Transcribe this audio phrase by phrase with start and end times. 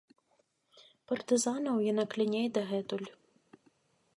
[1.11, 3.07] Партызанаў яна кляне і дагэтуль.